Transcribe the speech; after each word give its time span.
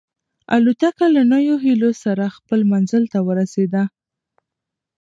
الوتکه 0.55 1.05
له 1.15 1.21
نویو 1.31 1.55
هیلو 1.65 1.91
سره 2.03 2.25
خپل 2.37 2.59
منزل 2.71 3.03
ته 3.13 3.19
ورسېده. 3.27 3.83